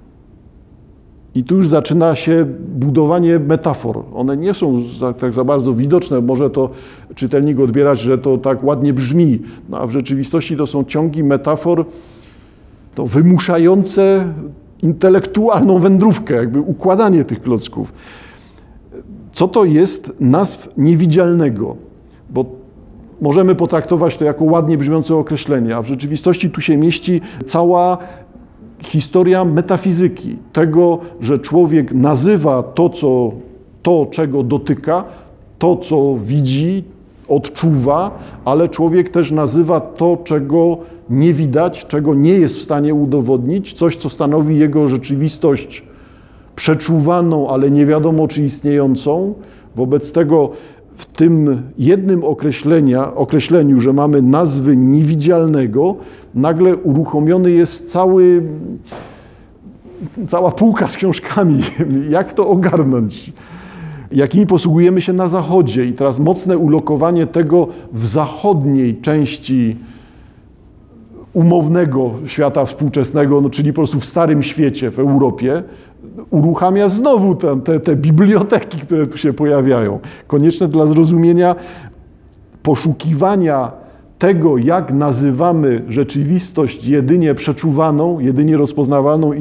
[1.34, 4.04] I tu już zaczyna się budowanie metafor.
[4.14, 6.20] One nie są za, tak za bardzo widoczne.
[6.20, 6.70] Może to
[7.14, 11.84] czytelnik odbierać, że to tak ładnie brzmi, no, a w rzeczywistości to są ciągi metafor
[12.94, 14.32] to wymuszające
[14.82, 17.92] intelektualną wędrówkę, jakby układanie tych klocków.
[19.32, 21.76] Co to jest nazw niewidzialnego?
[22.30, 22.44] Bo
[23.20, 27.98] Możemy potraktować to jako ładnie brzmiące określenie, a w rzeczywistości tu się mieści cała
[28.82, 33.32] historia metafizyki, tego, że człowiek nazywa to, co,
[33.82, 35.04] to, czego dotyka,
[35.58, 36.84] to, co widzi,
[37.28, 40.78] odczuwa, ale człowiek też nazywa to, czego
[41.10, 45.82] nie widać, czego nie jest w stanie udowodnić, coś, co stanowi jego rzeczywistość
[46.56, 49.34] przeczuwaną, ale nie wiadomo czy istniejącą.
[49.76, 50.50] Wobec tego
[50.96, 52.22] w tym jednym
[53.16, 55.96] określeniu, że mamy nazwy niewidzialnego,
[56.34, 58.42] nagle uruchomiony jest cały,
[60.28, 61.60] cała półka z książkami.
[62.10, 63.32] Jak to ogarnąć?
[64.12, 65.84] Jakimi posługujemy się na Zachodzie?
[65.84, 69.76] I teraz mocne ulokowanie tego w zachodniej części
[71.36, 75.62] umownego świata współczesnego, no, czyli po prostu w starym świecie, w Europie,
[76.30, 79.98] uruchamia znowu te, te, te biblioteki, które tu się pojawiają.
[80.26, 81.54] Konieczne dla zrozumienia
[82.62, 83.72] poszukiwania
[84.18, 89.36] tego, jak nazywamy rzeczywistość jedynie przeczuwaną, jedynie rozpoznawalną y,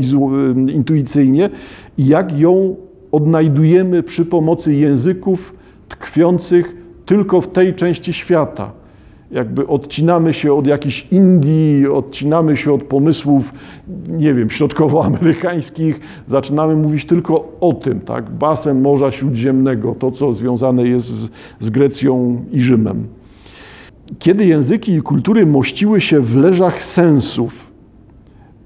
[0.72, 1.50] intuicyjnie
[1.98, 2.76] i jak ją
[3.12, 5.56] odnajdujemy przy pomocy języków
[5.90, 8.85] tkwiących tylko w tej części świata
[9.36, 13.54] jakby odcinamy się od jakichś Indii, odcinamy się od pomysłów,
[14.08, 20.88] nie wiem, środkowoamerykańskich, zaczynamy mówić tylko o tym, tak, basen Morza Śródziemnego, to co związane
[20.88, 23.08] jest z, z Grecją i Rzymem.
[24.20, 27.65] Kiedy języki i kultury mościły się w leżach sensów,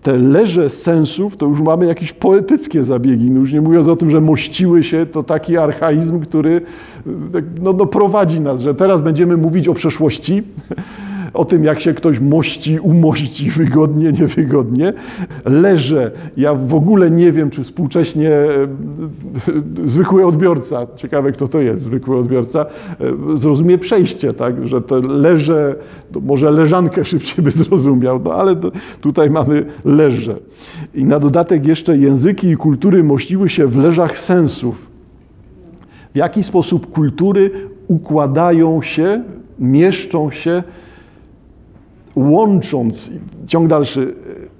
[0.04, 4.10] te leże sensów, to już mamy jakieś poetyckie zabiegi, no już nie mówiąc o tym,
[4.10, 6.62] że mościły się, to taki archaizm, który
[7.62, 10.44] no, no prowadzi nas, że teraz będziemy mówić o przeszłości,
[11.34, 14.94] o tym, jak się ktoś mości, umości wygodnie, niewygodnie.
[15.46, 16.12] Leżę.
[16.38, 18.68] Ja w ogóle nie wiem, czy współcześnie e,
[19.86, 22.66] zwykły odbiorca, ciekawe kto to jest, zwykły odbiorca,
[23.36, 25.76] e, zrozumie przejście, tak, że to leże,
[26.22, 28.56] może leżankę szybciej by zrozumiał, no ale
[29.02, 30.36] tutaj mamy leże.
[30.96, 34.88] I na dodatek jeszcze języki i kultury mościły się w leżach sensów.
[36.14, 37.52] W jaki sposób kultury
[37.88, 39.24] układają się,
[39.60, 40.64] mieszczą się
[42.20, 43.12] łącząc,
[43.48, 44.14] ciąg dalszy,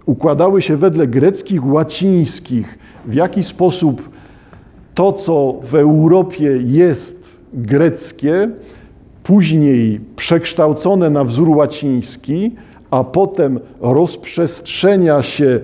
[0.06, 4.10] układały się wedle greckich, łacińskich, w jaki sposób
[4.96, 8.50] to, co w Europie jest greckie,
[9.24, 12.52] później przekształcone na wzór łaciński,
[12.92, 15.60] a potem rozprzestrzenia się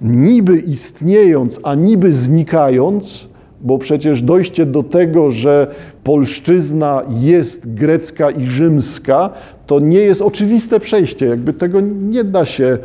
[0.00, 3.28] niby istniejąc, a niby znikając,
[3.60, 9.30] bo przecież dojście do tego, że polszczyzna jest grecka i rzymska,
[9.66, 11.26] to nie jest oczywiste przejście.
[11.26, 12.78] Jakby tego nie da się e,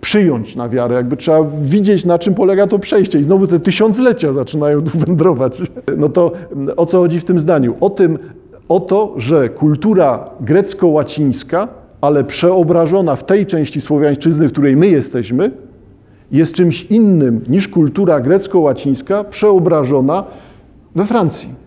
[0.00, 0.94] przyjąć na wiarę.
[0.94, 3.18] Jakby trzeba widzieć, na czym polega to przejście.
[3.18, 5.62] I znowu te tysiąclecia zaczynają tu wędrować.
[5.96, 6.32] No to
[6.76, 7.74] o co chodzi w tym zdaniu?
[7.80, 8.18] O tym,
[8.68, 11.68] o to, że kultura grecko-łacińska,
[12.00, 15.50] ale przeobrażona w tej części słowiańszczyzny, w której my jesteśmy,
[16.32, 20.24] jest czymś innym niż kultura grecko-łacińska przeobrażona
[20.94, 21.63] we Francji.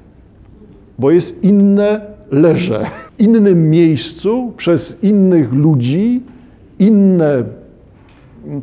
[0.99, 2.85] Bo jest inne leże,
[3.19, 6.21] innym miejscu, przez innych ludzi,
[6.79, 7.43] inne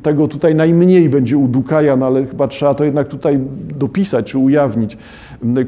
[0.02, 3.40] tego tutaj najmniej będzie u Dukaja, no ale chyba trzeba to jednak tutaj
[3.78, 4.98] dopisać czy ujawnić.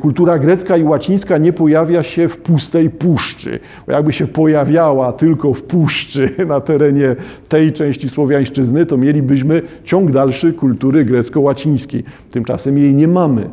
[0.01, 3.61] Kultura grecka i łacińska nie pojawia się w pustej puszczy.
[3.87, 7.17] Bo jakby się pojawiała tylko w puszczy na terenie
[7.49, 12.05] tej części słowiańszczyzny, to mielibyśmy ciąg dalszy kultury grecko-łacińskiej.
[12.31, 13.51] Tymczasem jej nie mamy,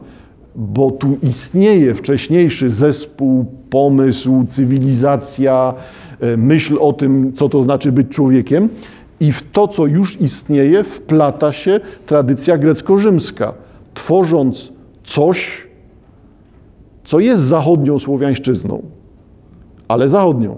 [0.56, 5.74] bo tu istnieje wcześniejszy zespół, pomysł, cywilizacja,
[6.20, 8.70] e, myśl o tym, co to znaczy być człowiekiem.
[9.20, 13.54] I w to, co już istnieje, wplata się tradycja grecko-rzymska,
[13.94, 14.72] tworząc
[15.04, 15.68] coś,
[17.04, 18.82] co jest zachodnią słowiańszczyzną,
[19.88, 20.58] ale zachodnią.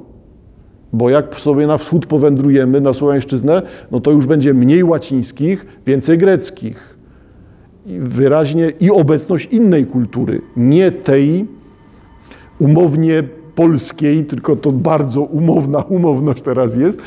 [0.94, 6.18] Bo jak sobie na wschód powędrujemy, na słowiańszczyznę, no to już będzie mniej łacińskich, więcej
[6.18, 6.95] greckich.
[8.00, 11.46] Wyraźnie i obecność innej kultury, nie tej
[12.60, 13.24] umownie
[13.56, 16.98] polskiej, tylko to bardzo umowna umowność teraz jest,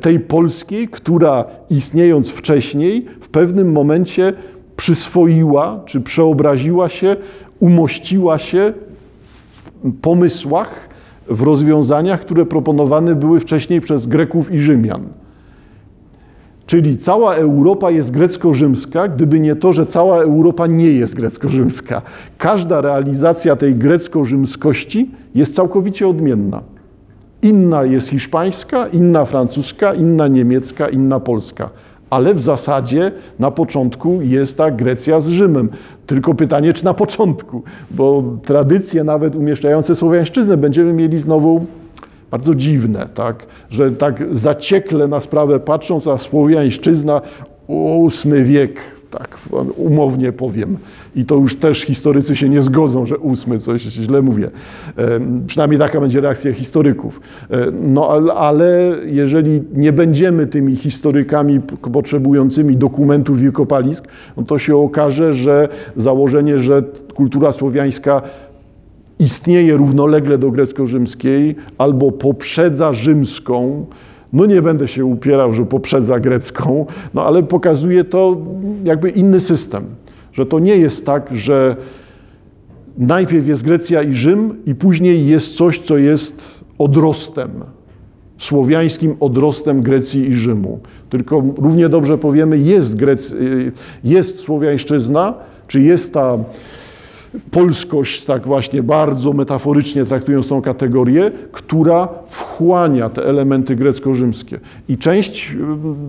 [0.00, 4.32] tej polskiej, która istniejąc wcześniej, w pewnym momencie
[4.76, 7.16] przyswoiła czy przeobraziła się,
[7.60, 8.72] umościła się
[9.84, 10.88] w pomysłach,
[11.28, 15.02] w rozwiązaniach, które proponowane były wcześniej przez Greków i Rzymian.
[16.72, 22.02] Czyli cała Europa jest grecko-rzymska, gdyby nie to, że cała Europa nie jest grecko-rzymska.
[22.38, 26.62] Każda realizacja tej grecko-rzymskości jest całkowicie odmienna.
[27.42, 31.70] Inna jest hiszpańska, inna francuska, inna niemiecka, inna polska.
[32.10, 35.68] Ale w zasadzie na początku jest ta Grecja z Rzymem.
[36.06, 41.66] Tylko pytanie, czy na początku, bo tradycje nawet umieszczające słowiańszczyznę będziemy mieli znowu
[42.32, 43.46] bardzo dziwne, tak?
[43.70, 47.20] że tak zaciekle na sprawę patrząc, a słowiańszczyzna,
[47.66, 49.38] ósmy wiek, tak
[49.76, 50.76] umownie powiem.
[51.16, 54.50] I to już też historycy się nie zgodzą, że ósmy, coś źle mówię.
[55.46, 57.20] Przynajmniej taka będzie reakcja historyków.
[57.82, 61.60] No ale jeżeli nie będziemy tymi historykami
[61.92, 66.82] potrzebującymi dokumentów wiekopalisk, no to się okaże, że założenie, że
[67.14, 68.22] kultura słowiańska
[69.18, 73.86] istnieje równolegle do grecko-rzymskiej albo poprzedza rzymską,
[74.32, 78.36] no nie będę się upierał, że poprzedza grecką, no ale pokazuje to
[78.84, 79.84] jakby inny system,
[80.32, 81.76] że to nie jest tak, że
[82.98, 87.50] najpierw jest Grecja i Rzym i później jest coś, co jest odrostem,
[88.38, 90.80] słowiańskim odrostem Grecji i Rzymu.
[91.10, 93.34] Tylko równie dobrze powiemy, jest, Grec,
[94.04, 95.34] jest słowiańszczyzna,
[95.66, 96.38] czy jest ta
[97.50, 104.60] polskość, tak właśnie bardzo metaforycznie traktując tą kategorię, która wchłania te elementy grecko-rzymskie.
[104.88, 105.56] I część y,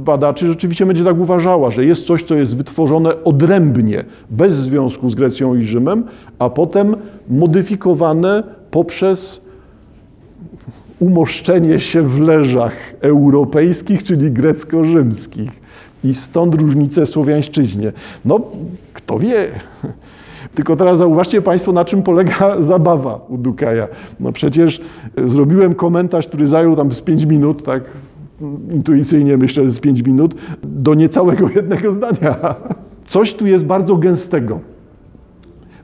[0.05, 5.15] badaczy rzeczywiście będzie tak uważała, że jest coś, co jest wytworzone odrębnie, bez związku z
[5.15, 6.03] Grecją i Rzymem,
[6.39, 6.95] a potem
[7.29, 9.41] modyfikowane poprzez
[10.99, 15.51] umoszczenie się w leżach europejskich, czyli grecko-rzymskich.
[16.03, 17.91] I stąd różnice słowiańszczyźnie.
[18.25, 18.41] No,
[18.93, 19.47] kto wie.
[20.55, 23.87] Tylko teraz zauważcie Państwo, na czym polega zabawa u Dukaja.
[24.19, 24.81] No przecież
[25.17, 27.83] e, zrobiłem komentarz, który zajął tam z 5 minut, tak
[28.71, 32.55] intuicyjnie myślę, z 5 minut, do niecałego jednego zdania.
[33.07, 34.59] Coś tu jest bardzo gęstego.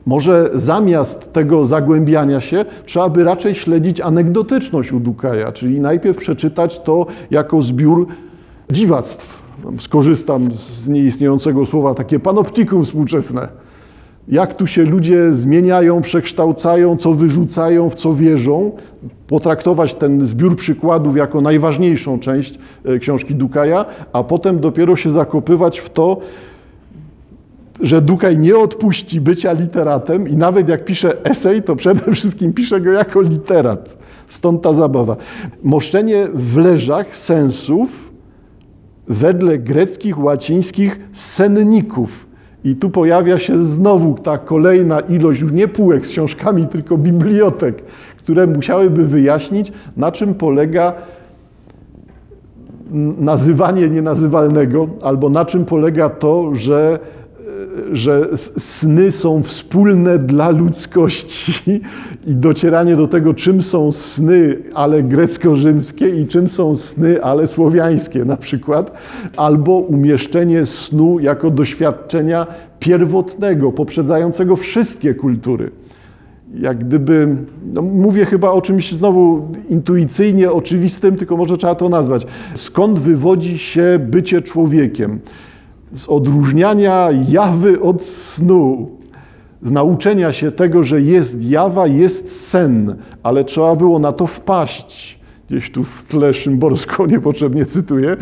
[0.06, 6.78] Może zamiast tego zagłębiania się, trzeba by raczej śledzić anegdotyczność u Dukaja, czyli najpierw przeczytać
[6.78, 8.06] to jako zbiór
[8.70, 9.42] dziwactw.
[9.78, 13.48] Skorzystam z nieistniejącego słowa, takie panoptikum współczesne
[14.30, 18.72] jak tu się ludzie zmieniają, przekształcają, co wyrzucają, w co wierzą,
[19.26, 25.78] potraktować ten zbiór przykładów jako najważniejszą część e, książki Dukaja, a potem dopiero się zakopywać
[25.78, 26.20] w to,
[27.80, 32.80] że Dukaj nie odpuści bycia literatem i nawet jak pisze esej, to przede wszystkim pisze
[32.80, 33.96] go jako literat.
[34.28, 35.16] Stąd ta zabawa.
[35.62, 38.10] Moszczenie w leżach sensów
[39.08, 42.29] wedle greckich, łacińskich senników
[42.64, 47.82] i tu pojawia się znowu ta kolejna ilość już nie półek z książkami, tylko bibliotek,
[48.16, 50.92] które musiałyby wyjaśnić, na czym polega
[53.18, 56.98] nazywanie nienazywalnego, albo na czym polega to, że
[57.92, 61.80] że sny są wspólne dla ludzkości
[62.26, 68.24] i docieranie do tego, czym są sny, ale grecko-rzymskie i czym są sny, ale słowiańskie
[68.24, 68.92] na przykład,
[69.36, 72.46] albo umieszczenie snu jako doświadczenia
[72.78, 75.70] pierwotnego, poprzedzającego wszystkie kultury
[76.54, 77.36] jak gdyby,
[77.72, 82.26] no mówię chyba o czymś znowu intuicyjnie oczywistym, tylko może trzeba to nazwać.
[82.54, 85.20] Skąd wywodzi się bycie człowiekiem?
[85.94, 88.88] Z odróżniania jawy od snu,
[89.62, 95.20] z nauczenia się tego, że jest jawa, jest sen, ale trzeba było na to wpaść.
[95.48, 98.16] Gdzieś tu w tle Szymborsko niepotrzebnie cytuję.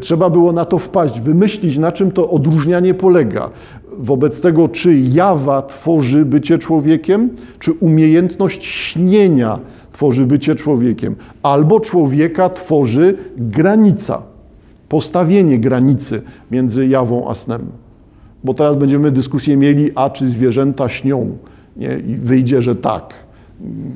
[0.00, 3.50] Trzeba było na to wpaść, wymyślić, na czym to odróżnianie polega
[3.98, 9.58] wobec tego, czy jawa tworzy bycie człowiekiem, czy umiejętność śnienia
[9.92, 14.22] tworzy bycie człowiekiem, albo człowieka tworzy granica,
[14.90, 17.60] postawienie granicy między jawą a snem.
[18.44, 21.36] Bo teraz będziemy dyskusję mieli, a czy zwierzęta śnią.
[21.76, 21.98] Nie?
[22.06, 23.14] I wyjdzie, że tak.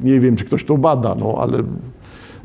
[0.05, 1.59] Nie wiem, czy ktoś to bada, no ale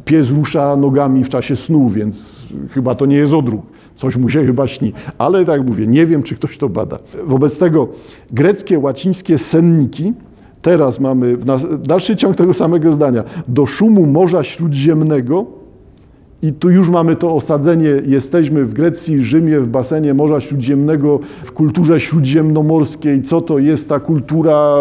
[0.05, 3.61] pies rusza nogami w czasie snu, więc chyba to nie jest odruch.
[3.95, 4.93] Coś mu się chyba śni.
[5.17, 6.99] Ale tak mówię, nie wiem, czy ktoś to bada.
[7.25, 7.87] Wobec tego
[8.31, 10.13] greckie, łacińskie senniki,
[10.61, 11.37] teraz mamy
[11.83, 15.58] dalszy ciąg tego samego zdania, do szumu Morza Śródziemnego,
[16.41, 21.51] i tu już mamy to osadzenie, jesteśmy w Grecji, Rzymie, w basenie Morza Śródziemnego, w
[21.51, 23.23] kulturze śródziemnomorskiej.
[23.23, 24.75] Co to jest ta kultura,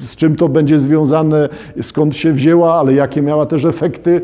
[0.00, 1.48] z czym to będzie związane,
[1.82, 4.20] skąd się wzięła, ale jakie miała też efekty.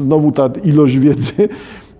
[0.00, 1.48] Znowu ta ilość wiedzy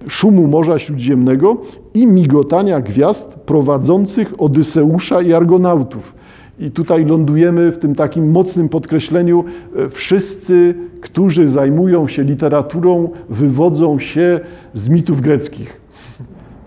[0.09, 1.57] szumu Morza Śródziemnego
[1.95, 6.15] i migotania gwiazd prowadzących Odyseusza i Argonautów.
[6.59, 9.45] I tutaj lądujemy w tym takim mocnym podkreśleniu,
[9.91, 10.75] wszyscy,
[11.05, 14.41] którzy zajmują się literaturą, wywodzą się
[14.75, 15.81] z mitów greckich.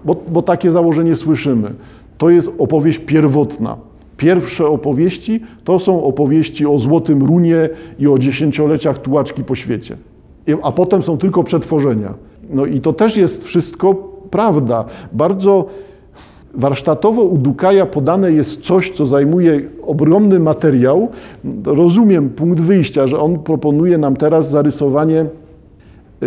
[0.06, 1.74] Bo, bo takie założenie słyszymy.
[2.18, 3.78] To jest opowieść pierwotna.
[4.18, 7.70] Pierwsze opowieści to są opowieści o Złotym Runie
[8.00, 9.98] i o dziesięcioleciach tułaczki po świecie.
[10.64, 12.14] A potem są tylko przetworzenia.
[12.50, 13.96] No i to też jest wszystko
[14.32, 14.86] prawda.
[15.14, 15.66] Bardzo
[16.54, 21.10] warsztatowo u Dukaja podane jest coś, co zajmuje ogromny materiał.
[21.66, 25.26] Rozumiem punkt wyjścia, że on proponuje nam teraz zarysowanie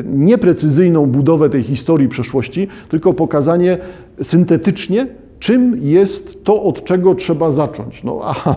[0.05, 3.79] nieprecyzyjną budowę tej historii przeszłości, tylko pokazanie
[4.23, 5.07] syntetycznie,
[5.39, 8.05] czym jest to, od czego trzeba zacząć.
[8.05, 8.57] No, a,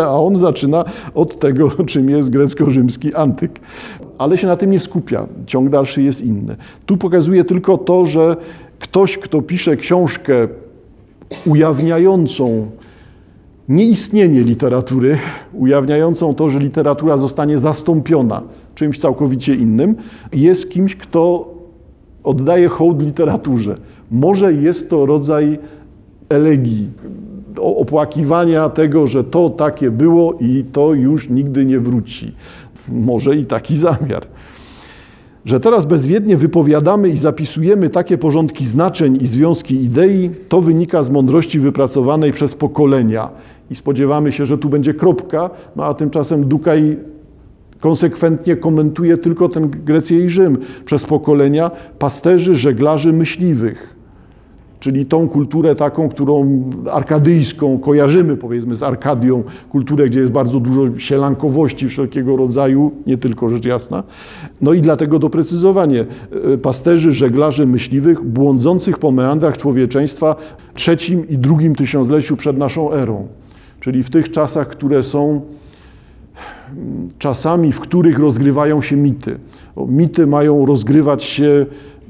[0.00, 0.84] a on zaczyna
[1.14, 3.60] od tego, czym jest grecko-rzymski antyk
[4.18, 5.26] ale się na tym nie skupia.
[5.46, 6.56] Ciąg dalszy jest inny.
[6.86, 8.36] Tu pokazuje tylko to, że
[8.78, 10.48] ktoś, kto pisze książkę
[11.46, 12.66] ujawniającą
[13.68, 15.18] nieistnienie literatury,
[15.52, 18.42] ujawniającą to, że literatura zostanie zastąpiona
[18.74, 19.94] czymś całkowicie innym,
[20.32, 21.54] jest kimś, kto
[22.24, 23.74] oddaje hołd literaturze.
[24.10, 25.58] Może jest to rodzaj
[26.28, 26.88] elegii,
[27.60, 32.32] opłakiwania tego, że to takie było i to już nigdy nie wróci
[32.88, 34.26] może i taki zamiar.
[35.46, 41.10] Że teraz bezwiednie wypowiadamy i zapisujemy takie porządki znaczeń i związki idei, to wynika z
[41.10, 43.30] mądrości wypracowanej przez pokolenia.
[43.70, 46.96] I spodziewamy się, że tu będzie kropka, no a tymczasem Dukaj
[47.80, 53.95] konsekwentnie komentuje tylko ten Grecję i Rzym przez pokolenia pasterzy, żeglarzy, myśliwych
[54.86, 56.62] czyli tą kulturę taką, którą
[56.92, 63.50] arkadyjską kojarzymy powiedzmy z Arkadią, kulturę, gdzie jest bardzo dużo sielankowości wszelkiego rodzaju, nie tylko
[63.50, 64.02] rzecz jasna.
[64.60, 66.04] No i dlatego doprecyzowanie
[66.54, 70.36] e, pasterzy, żeglarzy, myśliwych, błądzących po meandrach człowieczeństwa
[70.74, 73.26] trzecim i drugim tysiącleciu przed naszą erą,
[73.80, 75.40] czyli w tych czasach, które są
[76.76, 79.38] mm, czasami, w których rozgrywają się mity.
[79.88, 81.66] Mity mają rozgrywać się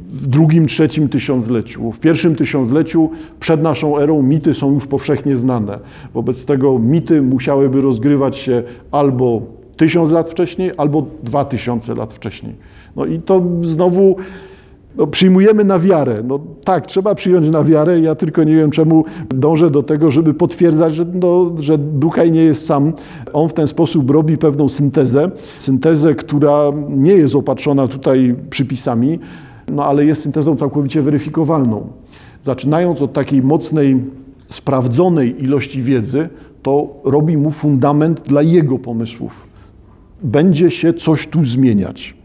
[0.09, 1.92] w drugim, trzecim tysiącleciu.
[1.92, 5.78] W pierwszym tysiącleciu przed naszą erą mity są już powszechnie znane.
[6.14, 9.42] Wobec tego mity musiałyby rozgrywać się albo
[9.76, 12.54] tysiąc lat wcześniej, albo dwa tysiące lat wcześniej.
[12.96, 14.16] No i to znowu
[14.96, 16.22] no, przyjmujemy na wiarę.
[16.24, 18.00] No tak, trzeba przyjąć na wiarę.
[18.00, 22.42] Ja tylko nie wiem, czemu dążę do tego, żeby potwierdzać, że, no, że Dukaj nie
[22.42, 22.92] jest sam.
[23.32, 25.30] On w ten sposób robi pewną syntezę.
[25.59, 29.18] Syntezę, która nie jest opatrzona tutaj przypisami,
[29.72, 31.86] no ale jest syntezą całkowicie weryfikowalną.
[32.42, 34.00] Zaczynając od takiej mocnej,
[34.50, 36.28] sprawdzonej ilości wiedzy,
[36.62, 39.46] to robi mu fundament dla jego pomysłów.
[40.22, 42.15] Będzie się coś tu zmieniać.